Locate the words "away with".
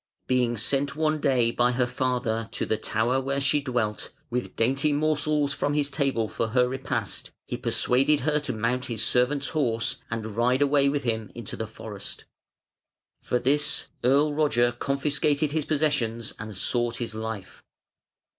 10.63-11.03